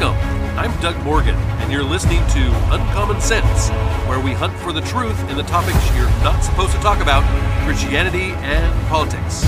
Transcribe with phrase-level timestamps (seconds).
[0.00, 0.56] Welcome.
[0.56, 3.68] I'm Doug Morgan, and you're listening to Uncommon Sense,
[4.08, 7.24] where we hunt for the truth in the topics you're not supposed to talk about
[7.64, 9.42] Christianity and politics.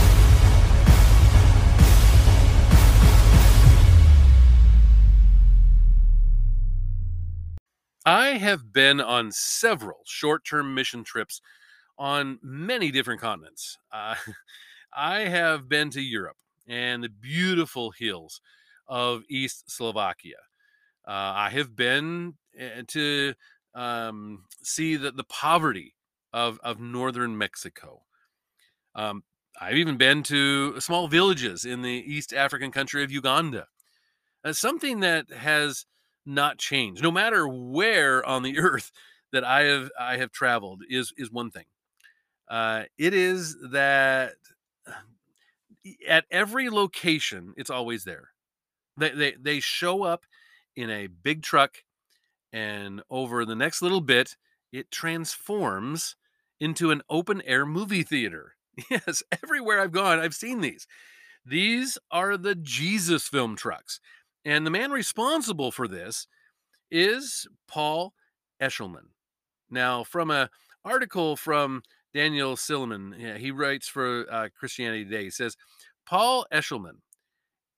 [8.04, 11.40] I have been on several short term mission trips
[11.96, 13.78] on many different continents.
[13.92, 14.16] Uh,
[14.92, 18.40] I have been to Europe and the beautiful hills
[18.90, 20.36] of East Slovakia.
[21.06, 23.34] Uh, I have been eh, to
[23.74, 25.94] um, see the, the poverty
[26.32, 28.02] of, of northern Mexico.
[28.94, 29.22] Um,
[29.60, 33.68] I've even been to small villages in the East African country of Uganda.
[34.44, 35.86] Uh, something that has
[36.26, 38.90] not changed, no matter where on the earth
[39.32, 41.66] that I have I have traveled, is is one thing.
[42.48, 44.32] Uh, it is that
[46.08, 48.30] at every location, it's always there.
[49.00, 50.24] They, they, they show up
[50.76, 51.78] in a big truck,
[52.52, 54.36] and over the next little bit,
[54.72, 56.16] it transforms
[56.60, 58.54] into an open air movie theater.
[58.90, 60.86] Yes, everywhere I've gone, I've seen these.
[61.44, 64.00] These are the Jesus film trucks.
[64.44, 66.26] And the man responsible for this
[66.90, 68.14] is Paul
[68.62, 69.08] Eshelman.
[69.70, 70.48] Now, from a
[70.84, 71.82] article from
[72.14, 75.24] Daniel Silliman, yeah, he writes for uh, Christianity Today.
[75.24, 75.56] He says,
[76.06, 77.00] Paul Eshelman,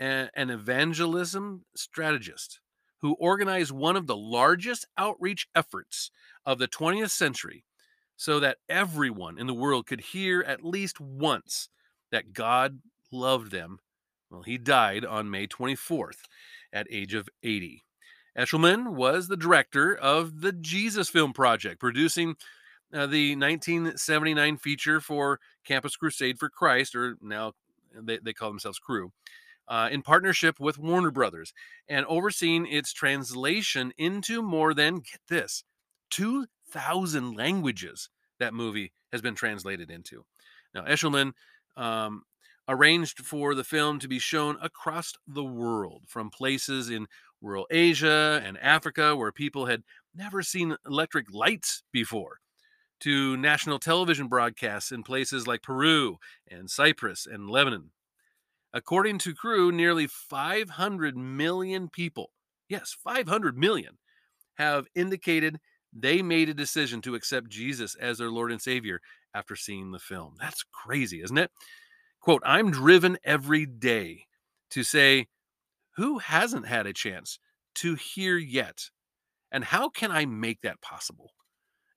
[0.02, 2.60] an evangelism strategist
[3.00, 6.10] who organized one of the largest outreach efforts
[6.46, 7.64] of the 20th century
[8.16, 11.68] so that everyone in the world could hear at least once
[12.10, 12.78] that God
[13.10, 13.78] loved them.
[14.30, 16.22] Well, he died on May 24th
[16.72, 17.82] at age of 80.
[18.38, 22.36] Eshelman was the director of the Jesus Film Project, producing
[22.94, 27.52] uh, the 1979 feature for Campus Crusade for Christ, or now
[27.94, 29.12] they, they call themselves Cru,
[29.72, 31.54] uh, in partnership with Warner Brothers,
[31.88, 35.64] and overseeing its translation into more than, get this,
[36.10, 40.26] 2,000 languages that movie has been translated into.
[40.74, 41.32] Now, Eshelman
[41.74, 42.24] um,
[42.68, 47.06] arranged for the film to be shown across the world, from places in
[47.40, 49.84] rural Asia and Africa where people had
[50.14, 52.40] never seen electric lights before
[53.00, 57.92] to national television broadcasts in places like Peru and Cyprus and Lebanon.
[58.74, 62.30] According to Cru, nearly 500 million people,
[62.68, 63.98] yes, 500 million,
[64.54, 65.58] have indicated
[65.92, 69.00] they made a decision to accept Jesus as their Lord and Savior
[69.34, 70.34] after seeing the film.
[70.40, 71.50] That's crazy, isn't it?
[72.20, 74.24] Quote, I'm driven every day
[74.70, 75.26] to say,
[75.96, 77.38] who hasn't had a chance
[77.76, 78.88] to hear yet?
[79.50, 81.32] And how can I make that possible?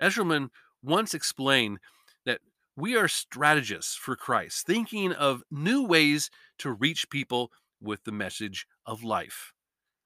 [0.02, 0.50] Eshelman
[0.84, 1.80] once explained
[2.25, 2.42] that
[2.75, 8.68] we are strategists for Christ, thinking of new ways to reach people with the message
[8.86, 9.53] of life.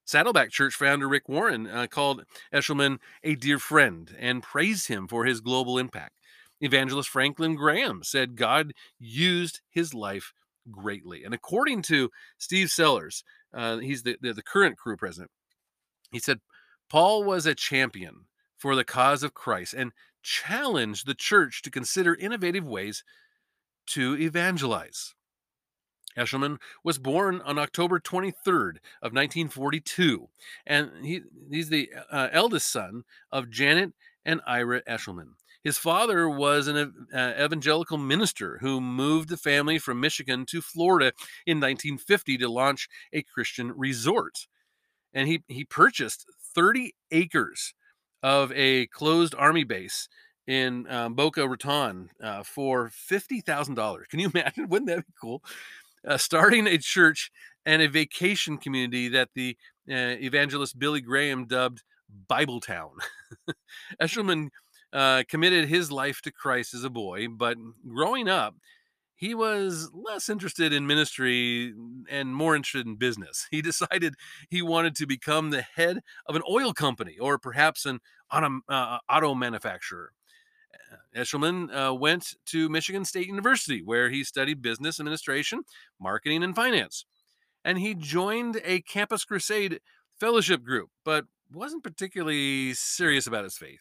[0.05, 5.25] Saddleback Church founder Rick Warren uh, called Eshelman a dear friend and praised him for
[5.25, 6.15] his global impact.
[6.61, 10.33] Evangelist Franklin Graham said God used his life
[10.69, 11.23] greatly.
[11.23, 15.31] And according to Steve Sellers, uh, he's the, the, the current Cru president,
[16.11, 16.39] he said,
[16.89, 18.25] Paul was a champion
[18.57, 19.91] for the cause of Christ and
[20.23, 23.03] challenged the church to consider innovative ways
[23.87, 25.15] to evangelize.
[26.17, 30.29] Eshelman was born on October 23rd of 1942,
[30.65, 33.93] and he, he's the uh, eldest son of Janet
[34.25, 35.33] and Ira Eshelman.
[35.63, 41.11] His father was an uh, evangelical minister who moved the family from Michigan to Florida
[41.45, 44.47] in 1950 to launch a Christian resort.
[45.13, 46.25] And he, he purchased
[46.55, 47.73] 30 acres
[48.23, 50.07] of a closed army base
[50.47, 54.09] in um, Boca Raton uh, for $50,000.
[54.09, 54.67] Can you imagine?
[54.67, 55.43] Wouldn't that be cool?
[56.07, 57.31] Uh, starting a church
[57.65, 59.55] and a vacation community that the
[59.89, 61.83] uh, evangelist Billy Graham dubbed
[62.27, 62.91] Bible Town.
[64.01, 64.49] Eshelman
[64.91, 67.57] uh, committed his life to Christ as a boy, but
[67.87, 68.55] growing up,
[69.19, 71.73] he was less interested in ministry
[72.09, 73.47] and more interested in business.
[73.51, 74.15] He decided
[74.49, 77.99] he wanted to become the head of an oil company or perhaps an
[78.31, 80.13] auto, uh, auto manufacturer.
[80.73, 85.63] Uh, Eshelman uh, went to Michigan State University, where he studied business administration,
[85.99, 87.05] marketing, and finance.
[87.65, 89.81] And he joined a Campus Crusade
[90.17, 93.79] fellowship group, but wasn't particularly serious about his faith.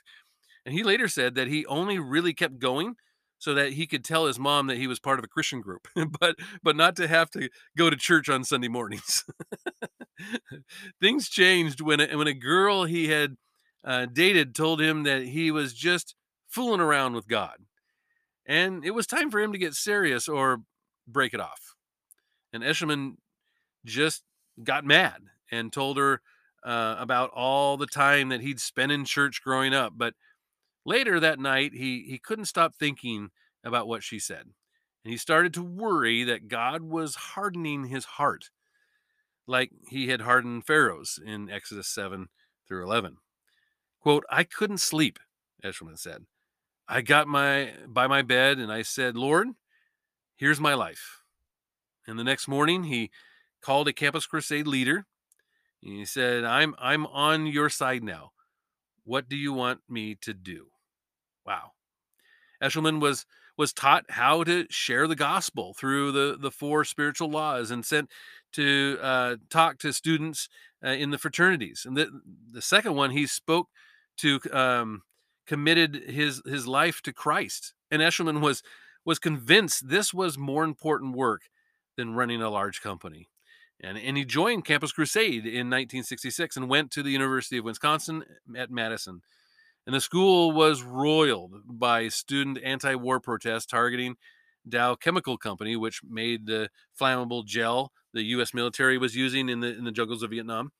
[0.66, 2.96] And he later said that he only really kept going
[3.38, 5.88] so that he could tell his mom that he was part of a Christian group,
[6.20, 9.24] but but not to have to go to church on Sunday mornings.
[11.00, 13.36] Things changed when a, when a girl he had
[13.84, 16.14] uh, dated told him that he was just
[16.48, 17.58] fooling around with God,
[18.46, 20.62] and it was time for him to get serious or
[21.06, 21.74] break it off.
[22.52, 23.16] And Eshelman
[23.84, 24.22] just
[24.62, 26.20] got mad and told her
[26.64, 29.92] uh, about all the time that he'd spent in church growing up.
[29.96, 30.14] But
[30.88, 33.30] later that night, he, he couldn't stop thinking
[33.62, 34.46] about what she said.
[35.04, 38.50] And he started to worry that God was hardening his heart,
[39.46, 42.28] like he had hardened Pharaoh's in Exodus 7
[42.66, 43.18] through 11.
[44.00, 45.18] Quote, I couldn't sleep,
[45.64, 46.24] Eshelman said.
[46.88, 49.48] I got my by my bed and I said, Lord,
[50.36, 51.22] here's my life.
[52.06, 53.10] And the next morning he
[53.60, 55.04] called a campus crusade leader
[55.82, 58.32] and he said, I'm I'm on your side now.
[59.04, 60.68] What do you want me to do?
[61.48, 61.72] Wow.
[62.62, 63.24] Eshelman was
[63.56, 68.10] was taught how to share the gospel through the the four spiritual laws and sent
[68.52, 70.50] to uh, talk to students
[70.84, 71.84] uh, in the fraternities.
[71.86, 72.20] And the
[72.52, 73.68] the second one, he spoke
[74.18, 75.02] to um,
[75.46, 77.72] committed his his life to Christ.
[77.90, 78.62] And Eshelman was
[79.06, 81.44] was convinced this was more important work
[81.96, 83.30] than running a large company.
[83.80, 88.24] And, and he joined Campus Crusade in 1966 and went to the University of Wisconsin
[88.56, 89.22] at Madison.
[89.88, 94.16] And the school was roiled by student anti war protests targeting
[94.68, 96.68] Dow Chemical Company, which made the
[97.00, 98.52] flammable gel the U.S.
[98.52, 100.72] military was using in the, in the jungles of Vietnam.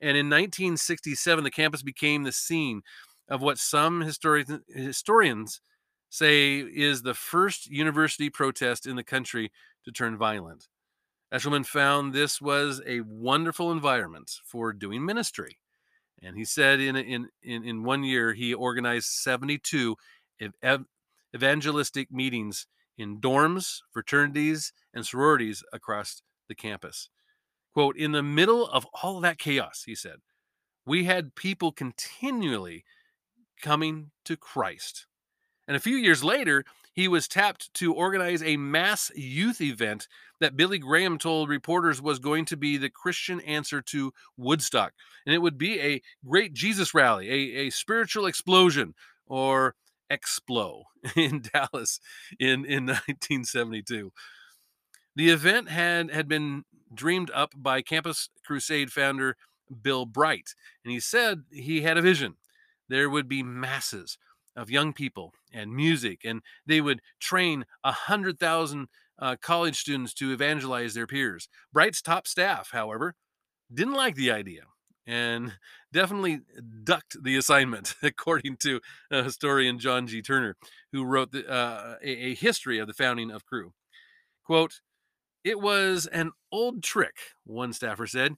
[0.00, 2.82] And in 1967, the campus became the scene
[3.28, 5.60] of what some historians, historians
[6.08, 9.50] say is the first university protest in the country
[9.84, 10.68] to turn violent.
[11.34, 15.58] Eshelman found this was a wonderful environment for doing ministry.
[16.22, 19.96] And he said in, in, in, in one year, he organized 72
[20.62, 20.84] ev-
[21.34, 22.66] evangelistic meetings
[22.96, 27.10] in dorms, fraternities, and sororities across the campus.
[27.74, 30.16] Quote, in the middle of all of that chaos, he said,
[30.86, 32.84] we had people continually
[33.60, 35.06] coming to Christ.
[35.68, 40.08] And a few years later, he was tapped to organize a mass youth event
[40.40, 44.92] that Billy Graham told reporters was going to be the Christian answer to Woodstock.
[45.26, 48.94] And it would be a great Jesus rally, a, a spiritual explosion,
[49.26, 49.74] or
[50.10, 50.84] Explo
[51.16, 52.00] in Dallas
[52.38, 54.12] in, in 1972.
[55.16, 56.64] The event had, had been
[56.94, 59.36] dreamed up by Campus Crusade founder
[59.82, 60.54] Bill Bright,
[60.84, 62.36] and he said he had a vision
[62.88, 64.16] there would be masses
[64.56, 68.88] of young people and music, and they would train a hundred thousand
[69.18, 71.48] uh, college students to evangelize their peers.
[71.72, 73.14] Bright's top staff, however,
[73.72, 74.62] didn't like the idea
[75.06, 75.52] and
[75.92, 76.40] definitely
[76.84, 78.80] ducked the assignment, according to
[79.10, 80.22] uh, historian John G.
[80.22, 80.56] Turner,
[80.92, 83.72] who wrote the, uh, a, a history of the founding of Cru.
[84.44, 84.80] Quote,
[85.44, 88.34] it was an old trick, one staffer said.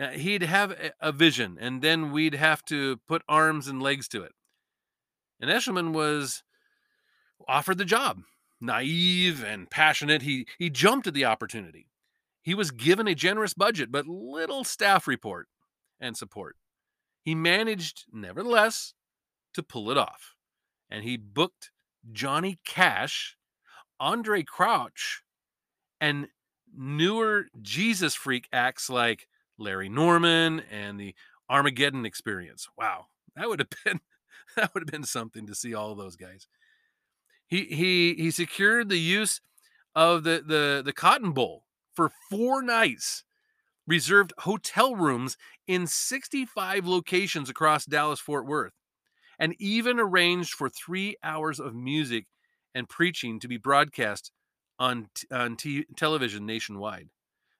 [0.00, 4.22] Uh, he'd have a vision, and then we'd have to put arms and legs to
[4.22, 4.32] it.
[5.40, 6.42] And Eshelman was
[7.48, 8.22] offered the job.
[8.60, 11.86] Naive and passionate, he, he jumped at the opportunity.
[12.42, 15.48] He was given a generous budget, but little staff report
[15.98, 16.56] and support.
[17.22, 18.94] He managed, nevertheless,
[19.54, 20.34] to pull it off.
[20.90, 21.70] And he booked
[22.12, 23.36] Johnny Cash,
[24.00, 25.22] Andraé Crouch,
[26.00, 26.28] and
[26.74, 29.26] newer Jesus freak acts like
[29.58, 31.14] Larry Norman and the
[31.48, 32.68] Armageddon experience.
[32.76, 33.06] Wow,
[33.36, 34.00] that would have been
[34.56, 36.46] that would have been something to see all those guys.
[37.46, 39.40] He he he secured the use
[39.94, 41.64] of the the the Cotton Bowl
[41.94, 43.24] for 4 nights.
[43.86, 48.74] Reserved hotel rooms in 65 locations across Dallas Fort Worth
[49.36, 52.26] and even arranged for 3 hours of music
[52.72, 54.30] and preaching to be broadcast
[54.78, 57.08] on, on t- television nationwide.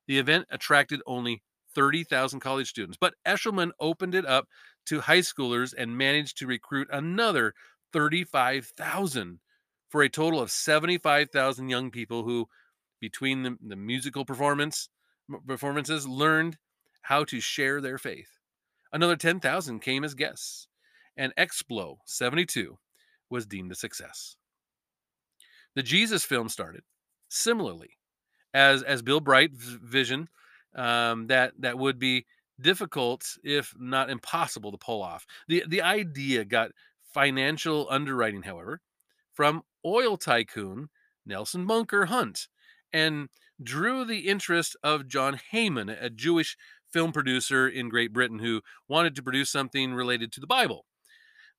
[0.07, 1.43] The event attracted only
[1.75, 2.99] 30,000 college students.
[3.01, 4.47] But Eshelman opened it up
[4.87, 7.55] to high schoolers and managed to recruit another
[7.93, 9.41] 35,000
[9.89, 12.49] for a total of 75,000 young people who,
[13.01, 14.89] between the, the musical performance
[15.47, 16.59] performances, learned
[17.03, 18.39] how to share their faith.
[18.93, 20.67] Another 10,000 came as guests,
[21.17, 22.79] and Explo 72
[23.29, 24.37] was deemed a success.
[25.75, 26.83] The Jesus film started
[27.29, 27.91] similarly
[28.53, 30.29] as as Bill Bright's vision
[30.75, 32.27] um, that that would be
[32.61, 35.27] difficult, if not impossible, to pull off.
[35.49, 36.73] the The idea got
[37.03, 38.81] financial underwriting, however,
[39.33, 40.89] from oil tycoon
[41.27, 42.49] Nelson Bunker Hunt,
[42.93, 43.29] and
[43.63, 46.57] drew the interest of John Heyman, a Jewish
[46.93, 50.87] film producer in Great Britain who wanted to produce something related to the Bible.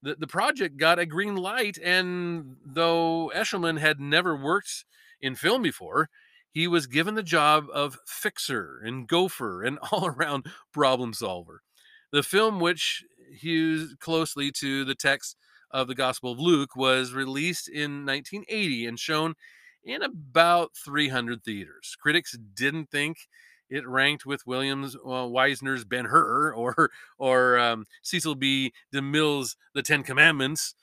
[0.03, 4.85] The, the project got a green light, and though Eshelman had never worked
[5.21, 6.09] in film before,
[6.51, 11.61] he was given the job of fixer and gopher and all around problem solver.
[12.11, 13.03] The film, which
[13.39, 15.37] hews closely to the text
[15.71, 19.35] of the Gospel of Luke, was released in 1980 and shown
[19.83, 21.95] in about 300 theaters.
[22.01, 23.17] Critics didn't think
[23.69, 28.73] it ranked with Williams uh, Wisner's Ben Hur or or um, Cecil B.
[28.93, 30.75] DeMille's The Ten Commandments.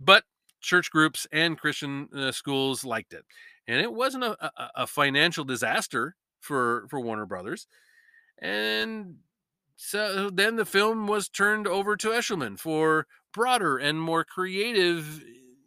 [0.00, 0.22] But
[0.60, 3.24] church groups and Christian uh, schools liked it,
[3.68, 7.66] and it wasn't a, a, a financial disaster for for Warner Brothers.
[8.40, 9.16] And
[9.76, 15.22] so then the film was turned over to Eshelman for broader and more creative,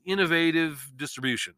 [0.05, 1.53] innovative distribution.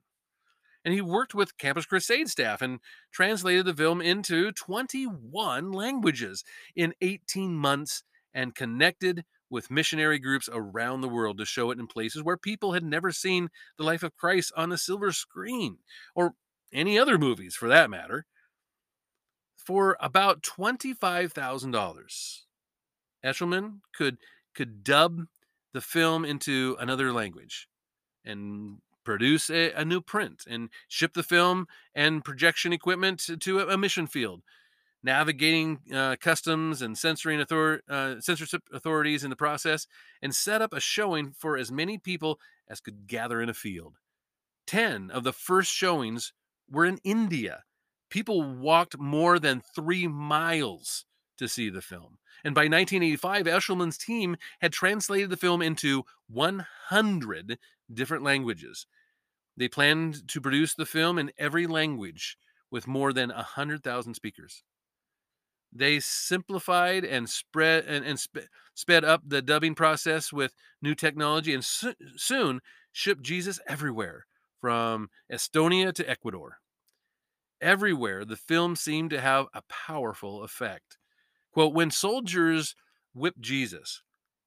[0.85, 2.79] And he worked with Campus Crusade staff and
[3.11, 6.43] translated the film into 21 languages
[6.75, 9.23] in 18 months and connected
[9.53, 13.11] with missionary groups around the world to show it in places where people had never
[13.11, 15.77] seen the life of Christ on a silver screen
[16.15, 16.33] or
[16.73, 18.25] any other movies for that matter
[19.55, 22.39] for about $25,000.
[23.23, 24.17] Eshelman could
[24.53, 25.21] could dub
[25.73, 27.67] the film into another language
[28.25, 33.59] and produce a, a, new print and ship the film and projection equipment to, to
[33.59, 34.43] a, mission field,
[35.03, 39.85] navigating uh, customs and censoring author- uh, censorship authorities in the process,
[40.21, 43.97] and set up a showing for as many people as could gather in a field.
[44.65, 46.33] Ten of the first showings
[46.69, 47.63] were in India.
[48.09, 51.05] People walked more than three miles
[51.37, 52.17] to see the film.
[52.43, 57.57] And by 1985, Eshelman's team had translated the film into 100
[57.91, 58.85] different languages.
[59.55, 62.37] They planned to produce the film in every language
[62.71, 64.63] with more than 100,000 speakers.
[65.75, 71.53] They simplified and spread and, and sp- sped up the dubbing process with new technology
[71.53, 72.61] and so- soon
[72.91, 74.25] shipped Jesus everywhere
[74.61, 76.57] from Estonia to Ecuador.
[77.59, 80.97] Everywhere, the film seemed to have a powerful effect.
[81.51, 82.75] Quote, when soldiers
[83.13, 84.01] whipped Jesus,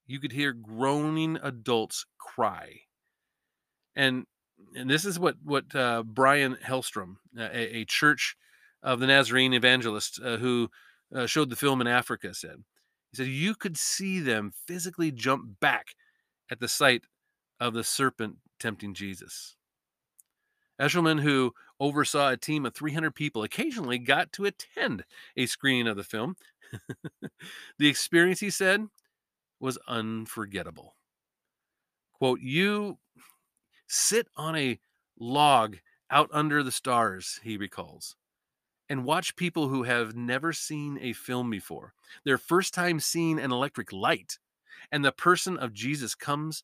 [0.06, 2.80] you could hear groaning adults cry.
[3.95, 4.26] And
[4.75, 8.37] and this is what what uh, Brian Hellstrom, a, a, Church
[8.83, 10.68] of the Nazarene evangelist uh, who
[11.15, 12.65] uh, showed the film in Africa, said.
[13.11, 15.95] He said you could see them physically jump back
[16.51, 17.05] at the sight
[17.61, 19.57] of the serpent tempting Jesus.
[20.81, 25.05] Eshelman, who oversaw a team of 300 people, occasionally got to attend
[25.37, 26.37] a screening of the film.
[27.79, 28.87] the experience, he said,
[29.59, 30.97] was unforgettable.
[32.13, 32.99] Quote, You
[33.87, 34.79] sit on a
[35.19, 35.77] log
[36.11, 38.17] out under the stars, he recalls,
[38.88, 41.93] and watch people who have never seen a film before,
[42.25, 44.38] their first time seeing an electric light,
[44.93, 46.62] and the person of Jesus comes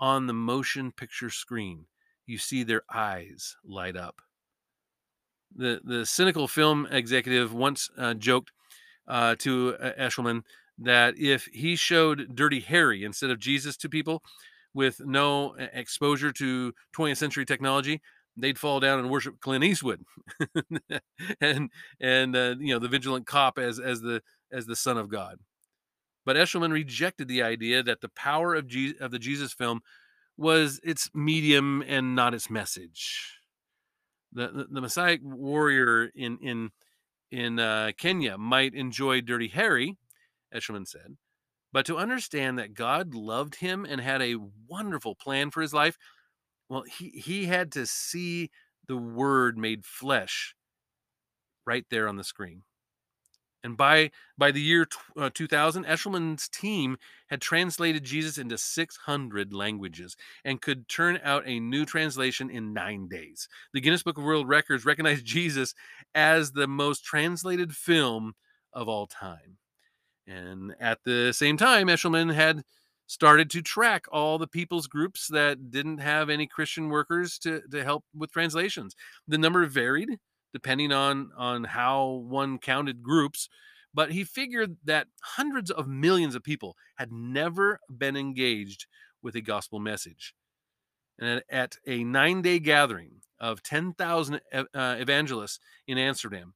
[0.00, 1.86] on the motion picture screen
[2.28, 4.20] you see their eyes light up.
[5.56, 8.52] The, the cynical film executive once uh, joked
[9.08, 10.42] uh, to uh, Eshelman
[10.78, 14.22] that if he showed Dirty Harry instead of Jesus to people
[14.74, 18.02] with no exposure to 20th century technology,
[18.38, 20.04] they'd fall down and worship Clint Eastwood,
[21.40, 25.08] and and uh, you know the vigilant cop as as the as the son of
[25.08, 25.38] God.
[26.24, 29.80] But Eshelman rejected the idea that the power of, Je- of the Jesus film
[30.36, 33.40] was its medium and not its message.
[34.32, 36.70] The the, the Maasai warrior in in
[37.30, 39.96] in uh, Kenya might enjoy Dirty Harry,
[40.54, 41.16] Eshelman said,
[41.72, 45.98] but to understand that God loved him and had a wonderful plan for his life,
[46.68, 48.50] well, he he had to see
[48.86, 50.54] the Word made flesh
[51.66, 52.62] right there on the screen.
[53.64, 56.96] And by by the year uh, 2000, Eshelman's team
[57.28, 63.08] had translated Jesus into 600 languages and could turn out a new translation in nine
[63.08, 63.48] days.
[63.72, 65.74] The Guinness Book of World Records recognized Jesus
[66.14, 68.34] as the most translated film
[68.72, 69.58] of all time.
[70.26, 72.62] And at the same time, Eshelman had
[73.08, 77.82] started to track all the people's groups that didn't have any Christian workers to, to
[77.82, 78.94] help with translations.
[79.26, 80.18] The number varied
[80.52, 83.48] depending on on how one counted groups
[83.94, 88.86] but he figured that hundreds of millions of people had never been engaged
[89.22, 90.34] with a gospel message
[91.18, 93.10] and at a nine-day gathering
[93.40, 96.54] of 10,000 uh, evangelists in Amsterdam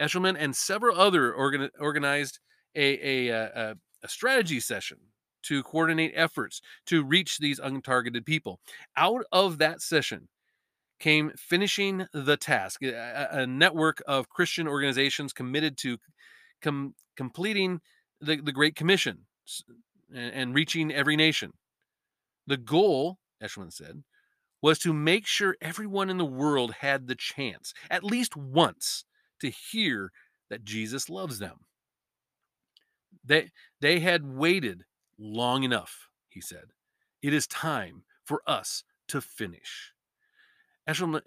[0.00, 2.40] Eshelman and several other organ- organized
[2.74, 4.98] a, a, a, a strategy session
[5.44, 8.60] to coordinate efforts to reach these untargeted people.
[8.96, 10.28] Out of that session
[11.00, 15.98] came finishing the task, a, a network of Christian organizations committed to
[16.62, 17.80] com- completing
[18.20, 19.26] the, the Great Commission
[20.14, 21.52] and, and reaching every nation.
[22.46, 24.02] The goal, Eshelman said,
[24.62, 29.04] was to make sure everyone in the world had the chance, at least once,
[29.40, 30.10] to hear
[30.48, 31.56] that Jesus loves them.
[33.24, 34.84] They, they had waited
[35.18, 36.72] long enough, he said.
[37.22, 39.92] It is time for us to finish.
[40.88, 41.22] Eshelman,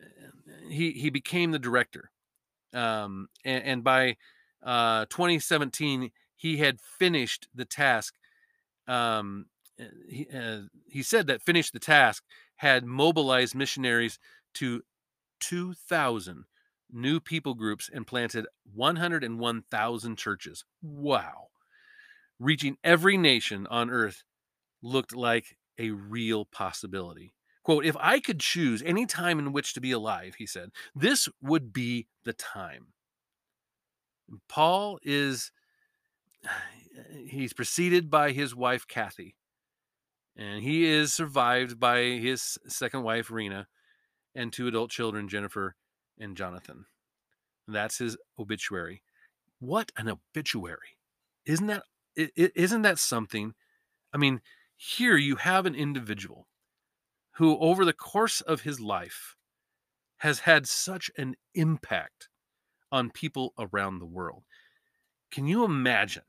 [0.69, 2.11] he, he became the director.
[2.73, 4.17] Um, and, and by
[4.63, 8.15] uh, 2017, he had finished the task.
[8.87, 9.47] Um,
[9.79, 12.23] uh, he, uh, he said that finished the task
[12.57, 14.19] had mobilized missionaries
[14.55, 14.83] to
[15.39, 16.45] 2,000
[16.91, 20.65] new people groups and planted 101,000 churches.
[20.81, 21.47] Wow.
[22.39, 24.23] Reaching every nation on earth
[24.81, 27.33] looked like a real possibility.
[27.63, 31.27] Quote, if I could choose any time in which to be alive, he said, this
[31.41, 32.93] would be the time.
[34.47, 35.51] Paul is,
[37.27, 39.35] he's preceded by his wife, Kathy,
[40.37, 43.67] and he is survived by his second wife, Rena,
[44.35, 45.75] and two adult children, Jennifer
[46.19, 46.85] and Jonathan.
[47.67, 49.01] That's his obituary.
[49.59, 50.99] What an obituary!
[51.45, 51.83] Isn't that
[52.17, 53.53] isn't that something?
[54.13, 54.41] I mean,
[54.75, 56.47] here you have an individual
[57.35, 59.35] who, over the course of his life,
[60.17, 62.29] has had such an impact
[62.91, 64.43] on people around the world.
[65.31, 66.23] Can you imagine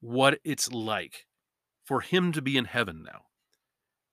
[0.00, 1.26] what it's like
[1.84, 3.22] for him to be in heaven now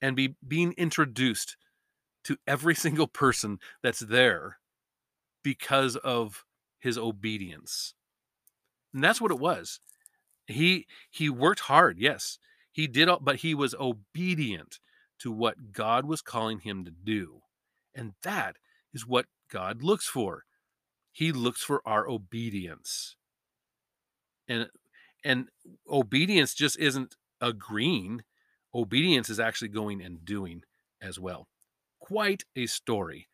[0.01, 1.57] and be being introduced
[2.24, 4.57] to every single person that's there
[5.43, 6.45] because of
[6.79, 7.93] his obedience.
[8.93, 9.79] And that's what it was.
[10.47, 12.38] He he worked hard, yes.
[12.71, 14.79] He did all, but he was obedient
[15.19, 17.41] to what God was calling him to do.
[17.95, 18.57] And that
[18.93, 20.43] is what God looks for.
[21.12, 23.15] He looks for our obedience.
[24.47, 24.67] And
[25.23, 25.47] and
[25.89, 28.23] obedience just isn't agreeing.
[28.73, 30.63] Obedience is actually going and doing
[31.01, 31.47] as well.
[32.00, 33.27] Quite a story.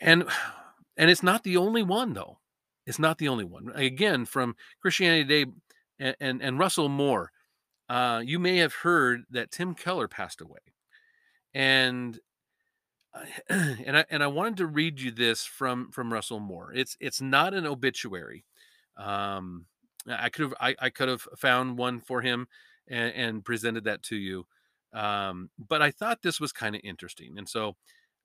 [0.00, 0.24] And
[0.96, 2.38] and it's not the only one though.
[2.86, 3.70] It's not the only one.
[3.74, 5.52] Again, from Christianity Today
[6.00, 7.30] and and, and Russell Moore,
[7.88, 10.60] uh, you may have heard that Tim Keller passed away,
[11.54, 12.18] and
[13.48, 16.72] and I and I wanted to read you this from from Russell Moore.
[16.74, 18.44] It's it's not an obituary.
[18.96, 19.66] Um,
[20.08, 22.48] I could have I, I could have found one for him
[22.88, 24.46] and, and presented that to you,
[24.92, 27.76] um, but I thought this was kind of interesting, and so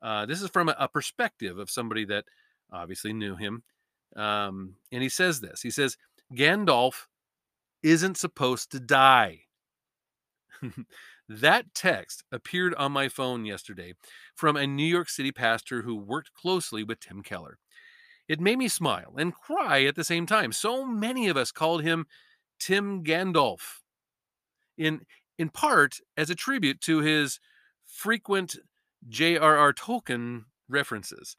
[0.02, 2.26] uh, this is from a, a, perspective of somebody that
[2.72, 3.64] obviously knew him,
[4.16, 5.62] um, and he says this.
[5.62, 5.98] He says
[6.34, 7.08] Gandalf
[7.86, 9.42] isn't supposed to die.
[11.30, 13.94] that text appeared on my phone yesterday
[14.34, 17.60] from a New York City pastor who worked closely with Tim Keller.
[18.28, 20.52] It made me smile and cry at the same time.
[20.52, 22.08] So many of us called him
[22.60, 23.82] Tim Gandalf,
[24.80, 25.02] in,
[25.38, 27.40] in part as a tribute to his
[27.86, 28.58] frequent
[29.08, 29.74] J.R.R.
[29.74, 31.38] Tolkien references,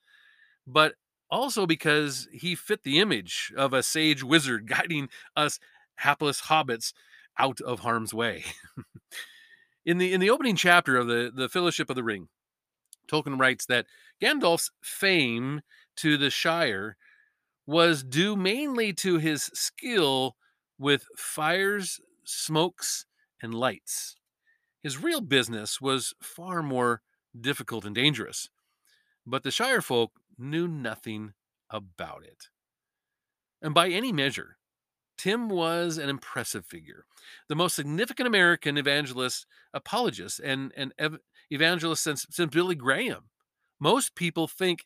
[0.65, 0.95] but
[1.29, 5.59] also because he fit the image of a sage wizard guiding us
[5.97, 6.93] hapless hobbits
[7.39, 8.45] out of harm's way.
[9.85, 12.29] in the in the opening chapter of the the Fellowship of the Ring,
[13.09, 13.87] Tolkien writes that
[14.21, 15.63] Gandalf's fame
[15.97, 16.97] to the Shire
[17.67, 20.37] was due mainly to his skill
[20.79, 23.07] with fires, smokes,
[23.43, 24.17] and lights.
[24.83, 27.03] His real business was far more
[27.39, 28.49] difficult and dangerous,
[29.27, 31.33] but the Shire folk knew nothing
[31.71, 32.49] about it.
[33.61, 34.56] And by any measure,
[35.16, 37.05] Tim was an impressive figure,
[37.48, 41.18] the most significant American evangelist, apologist, and, and ev-
[41.50, 43.31] evangelist since, since Billy Graham.
[43.81, 44.85] Most people think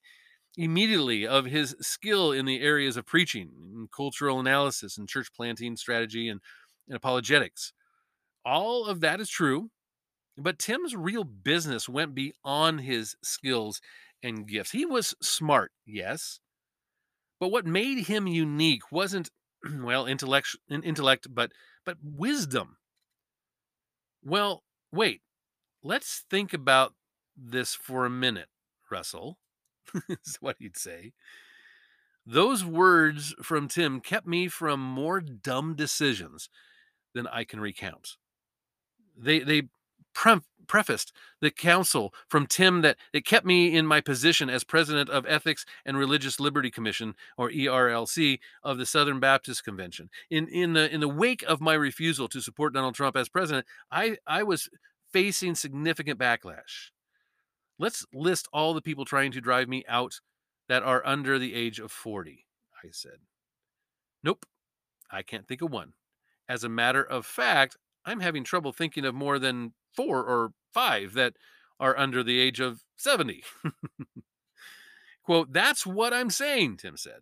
[0.56, 5.76] immediately of his skill in the areas of preaching, and cultural analysis, and church planting
[5.76, 6.40] strategy, and,
[6.88, 7.72] and apologetics.
[8.44, 9.70] All of that is true,
[10.36, 13.80] but Tim's real business went beyond his skills
[14.22, 14.70] and gifts.
[14.70, 16.40] He was smart, yes,
[17.38, 19.30] but what made him unique wasn't
[19.80, 21.52] well intellect intellect but
[21.84, 22.76] but wisdom.
[24.22, 25.22] Well, wait.
[25.82, 26.94] Let's think about
[27.36, 28.48] this for a minute,
[28.90, 29.38] Russell.
[30.08, 31.12] is what he'd say.
[32.26, 36.48] Those words from Tim kept me from more dumb decisions
[37.14, 38.16] than I can recount.
[39.16, 39.62] They they
[40.14, 45.10] pre- prefaced the counsel from Tim that it kept me in my position as president
[45.10, 50.10] of Ethics and Religious Liberty Commission, or ERLC, of the Southern Baptist Convention.
[50.30, 53.66] In in the in the wake of my refusal to support Donald Trump as president,
[53.90, 54.68] I I was
[55.12, 56.90] facing significant backlash.
[57.78, 60.20] Let's list all the people trying to drive me out
[60.68, 62.46] that are under the age of 40,
[62.84, 63.18] I said.
[64.22, 64.46] Nope,
[65.10, 65.94] I can't think of one.
[66.48, 71.14] As a matter of fact, I'm having trouble thinking of more than four or five
[71.14, 71.34] that
[71.78, 73.42] are under the age of 70.
[75.24, 77.20] Quote, that's what I'm saying, Tim said.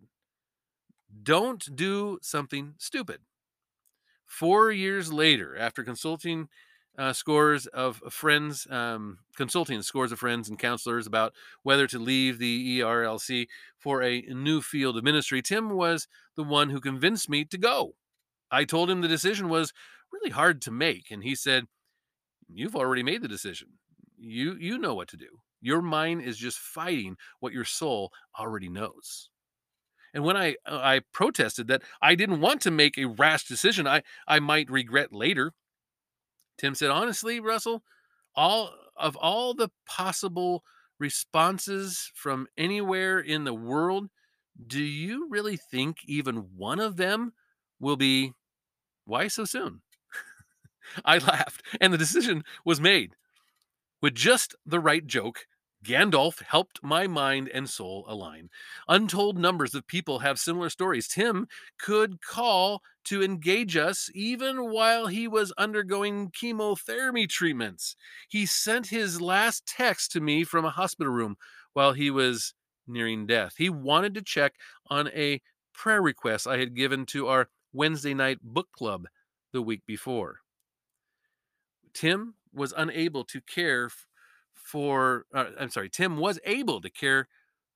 [1.23, 3.21] Don't do something stupid.
[4.25, 6.49] Four years later, after consulting
[6.97, 12.37] uh, scores of friends, um, consulting scores of friends and counselors about whether to leave
[12.37, 17.45] the ERLC for a new field of ministry, Tim was the one who convinced me
[17.45, 17.95] to go.
[18.51, 19.73] I told him the decision was
[20.11, 21.65] really hard to make, and he said,
[22.49, 23.79] "You've already made the decision.
[24.17, 25.41] You you know what to do.
[25.61, 29.29] Your mind is just fighting what your soul already knows."
[30.13, 33.87] And when I uh, I protested that I didn't want to make a rash decision
[33.87, 35.53] I I might regret later,
[36.57, 37.83] Tim said, "Honestly, Russell,
[38.35, 40.63] all of all the possible
[40.99, 44.09] responses from anywhere in the world,
[44.67, 47.33] do you really think even one of them
[47.79, 48.33] will be
[49.05, 49.81] why so soon?"
[51.05, 53.15] I laughed, and the decision was made.
[54.01, 55.45] With just the right joke,
[55.83, 58.49] Gandalf helped my mind and soul align.
[58.89, 61.07] Untold numbers of people have similar stories.
[61.07, 61.47] Tim
[61.77, 67.95] could call to engage us even while he was undergoing chemotherapy treatments.
[68.27, 71.37] He sent his last text to me from a hospital room
[71.73, 72.53] while he was
[72.85, 73.53] nearing death.
[73.57, 74.55] He wanted to check
[74.89, 75.41] on a
[75.73, 79.07] prayer request I had given to our Wednesday night book club
[79.53, 80.41] the week before.
[81.99, 83.89] Tim was unable to care
[84.53, 87.27] for uh, I'm sorry, Tim was able to care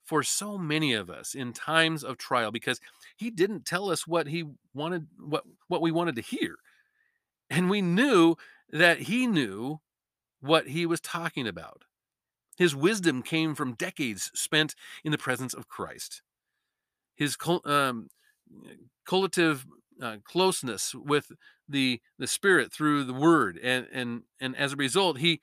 [0.02, 2.80] for so many of us in times of trial because
[3.18, 6.56] he didn't tell us what he wanted what what we wanted to hear.
[7.50, 8.36] And we knew
[8.72, 9.82] that he knew
[10.40, 11.84] what he was talking about.
[12.56, 16.22] His wisdom came from decades spent in the presence of Christ.
[17.14, 18.08] His um,
[19.06, 19.66] collative
[20.02, 21.32] uh, closeness with
[21.68, 25.40] the the Spirit through the Word, and and and as a result, he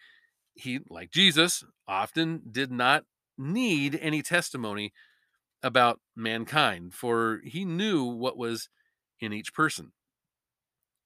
[0.54, 3.04] he, like Jesus, often did not
[3.38, 4.92] need any testimony
[5.62, 8.68] about mankind, for he knew what was
[9.20, 9.92] in each person.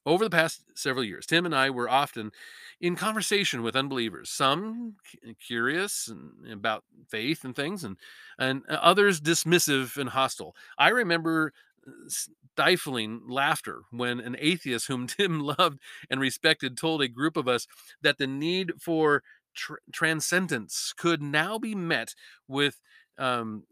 [0.07, 2.31] Over the past several years, Tim and I were often
[2.79, 4.97] in conversation with unbelievers, some
[5.45, 6.13] curious
[6.51, 7.97] about faith and things, and,
[8.39, 10.55] and uh, others dismissive and hostile.
[10.77, 11.74] I remember uh,
[12.09, 17.67] stifling laughter when an atheist whom Tim loved and respected told a group of us
[18.03, 19.23] that the need for
[19.55, 22.15] tr- transcendence could now be met
[22.49, 22.81] with
[23.19, 23.65] um,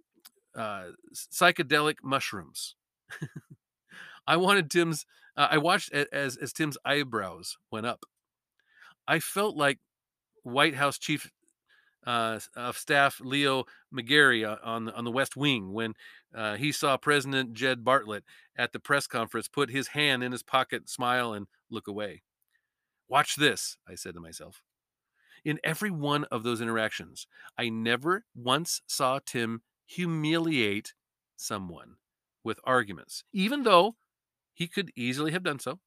[0.57, 2.77] uh, psychedelic mushrooms.
[4.27, 5.05] I wanted Tim's.
[5.37, 8.05] Uh, I watched as as Tim's eyebrows went up.
[9.09, 9.79] I felt like
[10.43, 11.31] White House Chief
[12.07, 15.95] uh, of Staff Leo McGarry uh, on on the West Wing when
[16.35, 18.23] uh, he saw President Jed Bartlet
[18.57, 22.23] at the press conference put his hand in his pocket, smile, and look away.
[23.09, 24.63] Watch this, I said to myself.
[25.45, 27.27] In every one of those interactions,
[27.59, 30.95] I never once saw Tim humiliate
[31.37, 31.97] someone
[32.45, 33.97] with arguments, even though
[34.55, 35.81] he could easily have done so.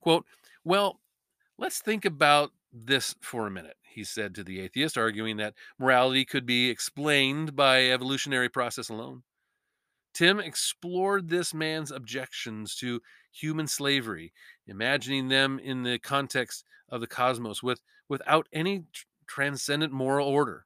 [0.00, 0.26] Quote,
[0.64, 1.00] Well,
[1.58, 6.24] let's think about this for a minute, he said to the atheist, arguing that morality
[6.24, 9.22] could be explained by evolutionary process alone.
[10.14, 13.00] Tim explored this man's objections to
[13.32, 14.32] human slavery,
[14.66, 20.64] imagining them in the context of the cosmos with, without any tr- transcendent moral order.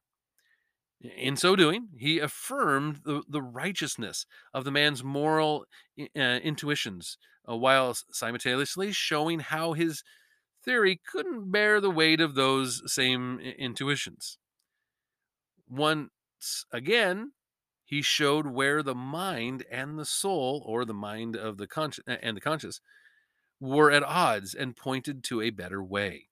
[1.01, 5.65] In so doing, he affirmed the, the righteousness of the man's moral
[5.99, 10.03] uh, intuitions, uh, while simultaneously showing how his
[10.63, 14.37] theory couldn't bear the weight of those same intuitions.
[15.69, 16.09] Once
[16.71, 17.31] again,
[17.85, 22.35] he showed where the mind and the soul, or the mind of the conscious and
[22.37, 22.81] the conscious,
[23.59, 26.27] were at odds and pointed to a better way.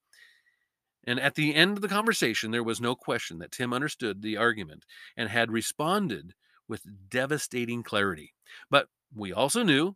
[1.04, 4.38] And at the end of the conversation, there was no question that Tim understood the
[4.38, 4.86] argument
[5.18, 6.34] and had responded
[6.68, 8.34] with devastating clarity.
[8.70, 9.96] But we also knew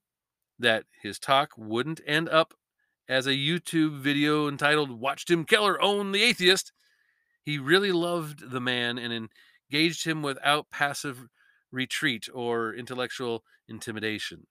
[0.57, 2.53] that his talk wouldn't end up
[3.07, 6.71] as a YouTube video entitled Watch Tim Keller Own the Atheist.
[7.43, 9.29] He really loved the man and
[9.71, 11.27] engaged him without passive
[11.71, 14.47] retreat or intellectual intimidation.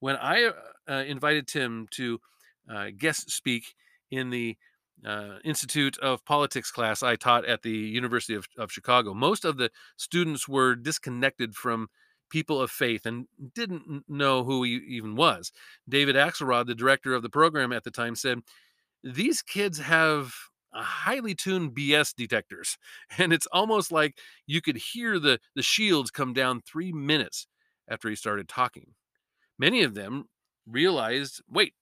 [0.00, 0.52] When I
[0.88, 2.20] uh, invited Tim to
[2.70, 3.74] uh, guest speak
[4.10, 4.56] in the
[5.04, 9.58] uh, Institute of Politics class I taught at the University of, of Chicago, most of
[9.58, 11.88] the students were disconnected from
[12.30, 15.52] people of faith and didn't know who he even was.
[15.88, 18.40] David Axelrod, the director of the program at the time, said,
[19.02, 20.34] These kids have
[20.72, 22.76] highly tuned BS detectors.
[23.18, 27.46] And it's almost like you could hear the, the shields come down three minutes
[27.88, 28.94] after he started talking.
[29.58, 30.26] Many of them
[30.66, 31.74] realized wait,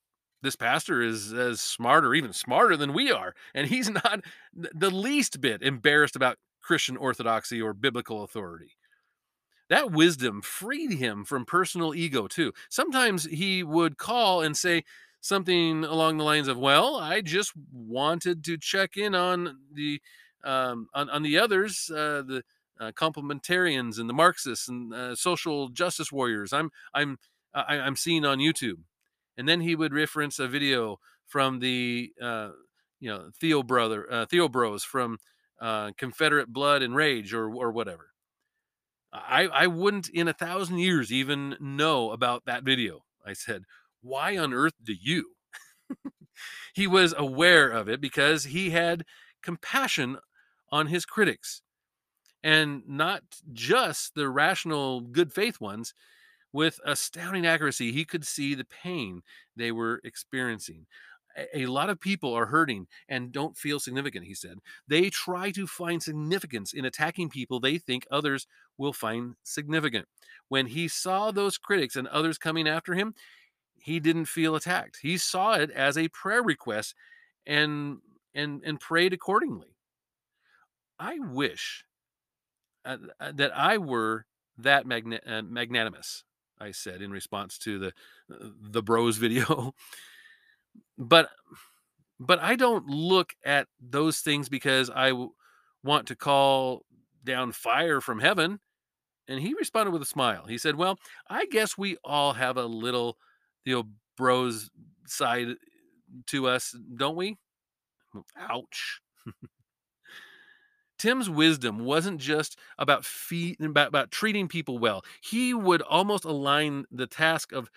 [0.43, 3.35] this pastor is as smart or even smarter than we are.
[3.55, 4.21] And he's not
[4.55, 8.73] the least bit embarrassed about Christian orthodoxy or biblical authority.
[9.69, 12.53] That wisdom freed him from personal ego, too.
[12.71, 14.85] Sometimes he would call and say,
[15.21, 20.01] something along the lines of, "Well, I just wanted to check in on the
[20.45, 22.45] um, on, on the others, uh, the
[22.79, 26.53] uh, complementarians and the Marxists and uh, social justice warriors.
[26.53, 27.19] I'm I'm
[27.55, 28.83] I, I'm seeing on YouTube."
[29.37, 32.51] And then he would reference a video from the uh,
[33.01, 35.19] you know Theo brother uh, Theo Bros from
[35.61, 38.11] uh, Confederate Blood and Rage or or whatever.
[39.13, 43.05] I I wouldn't in a thousand years even know about that video.
[43.25, 43.65] I said,
[44.03, 45.33] why on earth do you?
[46.75, 49.05] he was aware of it because he had
[49.43, 50.19] compassion
[50.71, 51.63] on his critics
[52.43, 55.95] and not just the rational good faith ones
[56.53, 59.23] with astounding accuracy he could see the pain
[59.57, 60.87] they were experiencing
[61.55, 64.59] a, lot of people are hurting and don't feel significant, he said.
[64.89, 68.47] They try to find significance in attacking people they think others
[68.79, 70.07] will find significant.
[70.49, 73.15] When he saw those critics and others coming after him,
[73.77, 74.99] he didn't feel attacked.
[75.03, 76.95] He saw it as a prayer request
[77.47, 77.99] and
[78.35, 79.77] and and prayed accordingly.
[80.99, 81.85] I wish
[82.85, 84.27] uh, uh that I were
[84.59, 86.25] that magna- uh, magnanimous.
[86.59, 87.89] I said in response to the
[88.33, 89.75] uh, the bros video.
[90.99, 91.31] But
[92.19, 95.33] but I don't look at those things because I w-
[95.83, 96.85] want to call
[97.25, 98.61] down fire from heaven.
[99.29, 100.47] And he responded with a smile.
[100.47, 103.19] He said, Well, I guess we all have a little,
[103.65, 103.85] you know,
[104.17, 104.71] bros
[105.07, 105.57] side
[106.29, 107.37] to us, don't we?
[108.39, 109.01] Ouch.
[110.99, 115.05] Tim's wisdom wasn't just about feet about, about treating people well.
[115.21, 117.69] He would almost align the task of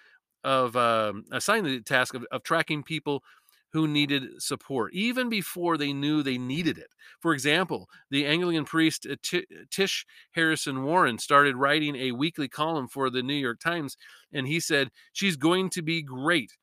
[0.43, 3.23] of um, assign the task of, of tracking people
[3.71, 6.89] who needed support even before they knew they needed it.
[7.19, 12.87] For example, the Anglican priest uh, T- Tish Harrison Warren started writing a weekly column
[12.87, 13.95] for the New York Times,
[14.33, 16.53] and he said, She's going to be great.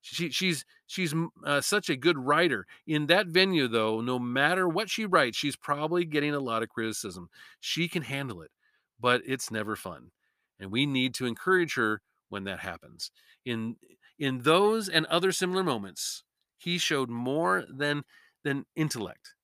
[0.00, 2.66] She, she's she's uh, such a good writer.
[2.86, 6.68] In that venue, though, no matter what she writes, she's probably getting a lot of
[6.70, 7.28] criticism.
[7.60, 8.50] She can handle it,
[8.98, 10.12] but it's never fun.
[10.58, 13.10] And we need to encourage her when that happens.
[13.44, 13.76] In
[14.18, 16.24] in those and other similar moments,
[16.56, 18.04] he showed more than
[18.44, 19.34] than intellect.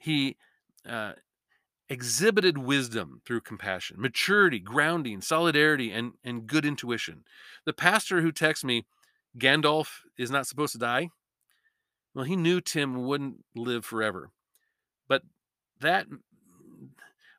[0.00, 0.36] He
[0.88, 1.12] uh,
[1.88, 7.24] exhibited wisdom through compassion, maturity, grounding, solidarity, and and good intuition.
[7.64, 8.86] The pastor who texts me,
[9.36, 11.10] Gandalf is not supposed to die.
[12.14, 14.30] Well, he knew Tim wouldn't live forever,
[15.08, 15.22] but
[15.80, 16.06] that,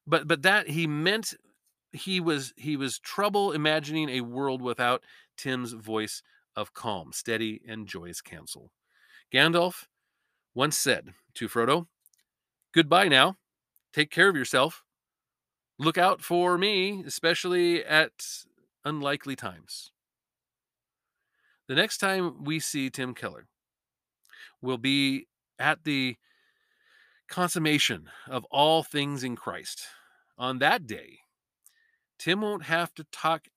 [0.06, 1.34] but but that he meant
[1.92, 5.04] he was he was trouble imagining a world without
[5.38, 6.22] Tim's voice
[6.56, 8.72] of calm, steady, and joyous counsel.
[9.34, 9.86] Gandalf
[10.54, 11.88] once said to Frodo,
[12.74, 13.38] Goodbye now.
[13.94, 14.84] Take care of yourself.
[15.80, 18.12] Look out for me, especially at
[18.84, 19.92] unlikely times.
[21.68, 23.48] The next time we see Tim Keller
[24.62, 26.18] will be at the
[27.28, 29.86] consummation of all things in Christ.
[30.38, 31.20] On that day,
[32.20, 33.48] Tim won't have to talk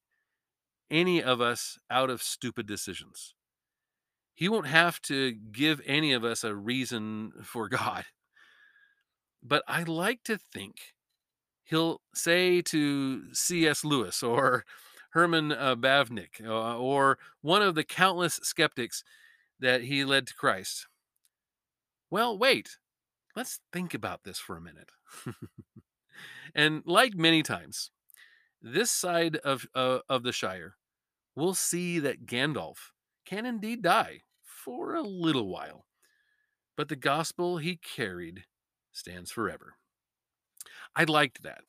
[0.90, 3.34] any of us out of stupid decisions
[4.34, 8.04] he won't have to give any of us a reason for God.
[9.42, 10.94] But I like to think
[11.64, 13.84] he'll say to C.S.
[13.84, 14.64] Lewis or
[15.12, 19.04] Herman uh, Bavinck uh, or one of the countless skeptics
[19.60, 20.86] that he led to Christ.
[22.10, 22.78] Well, wait,
[23.36, 24.90] let's think about this for a minute.
[26.54, 27.90] and like many times,
[28.62, 30.76] this side of, uh, of the Shire,
[31.34, 32.76] we'll see that Gandalf
[33.24, 35.86] can indeed die for a little while,
[36.76, 38.44] but the gospel he carried
[38.92, 39.74] stands forever.
[40.94, 41.62] I liked that.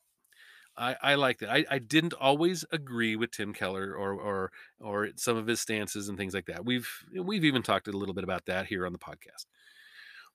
[0.76, 1.50] I, I like that.
[1.50, 6.08] I, I didn't always agree with Tim Keller or or or some of his stances
[6.08, 6.64] and things like that.
[6.64, 6.88] We've
[7.22, 9.46] we've even talked a little bit about that here on the podcast.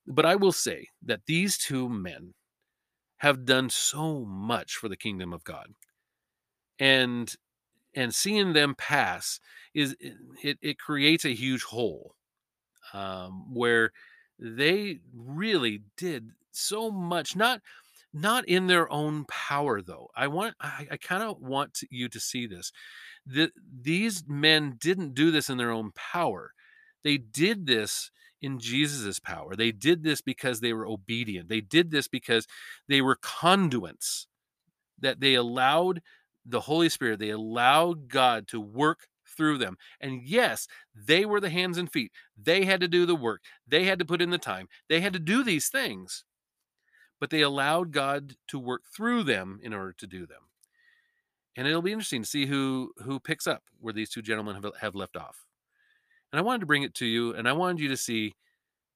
[0.07, 2.33] But I will say that these two men
[3.17, 5.73] have done so much for the kingdom of God.
[6.79, 7.33] And
[7.95, 9.39] and seeing them pass
[9.73, 12.15] is it, it creates a huge hole
[12.93, 13.91] um, where
[14.39, 17.61] they really did so much not
[18.13, 20.09] not in their own power though.
[20.15, 22.71] I want i, I kind of want you to see this.
[23.25, 26.53] That these men didn't do this in their own power.
[27.03, 28.11] They did this
[28.41, 29.55] in jesus' power.
[29.55, 31.49] They did this because they were obedient.
[31.49, 32.47] They did this because
[32.87, 34.27] they were conduits
[34.99, 36.01] that they allowed
[36.49, 39.77] the Holy Spirit, they allowed God to work through them.
[40.01, 42.11] And yes, they were the hands and feet.
[42.37, 45.13] They had to do the work, they had to put in the time, they had
[45.13, 46.23] to do these things.
[47.19, 50.43] But they allowed God to work through them in order to do them.
[51.57, 54.71] And it'll be interesting to see who who picks up where these two gentlemen have,
[54.79, 55.45] have left off.
[56.31, 58.35] And I wanted to bring it to you, and I wanted you to see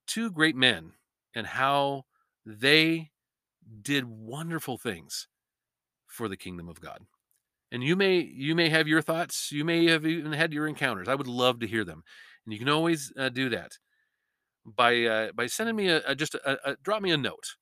[0.06, 0.92] two great men
[1.34, 2.04] and how
[2.46, 3.10] they
[3.82, 5.26] did wonderful things
[6.06, 7.00] for the kingdom of God.
[7.74, 11.08] And you may you may have your thoughts, you may have even had your encounters.
[11.08, 12.04] I would love to hear them,
[12.46, 13.78] and you can always uh, do that
[14.64, 17.56] by uh, by sending me a, a just a, a, drop me a note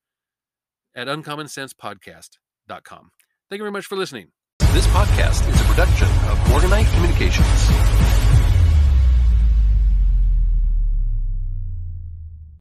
[0.94, 3.10] at uncommonsensepodcast.com.
[3.48, 4.32] Thank you very much for listening.
[4.74, 7.91] This podcast is a production of Morganite Communications.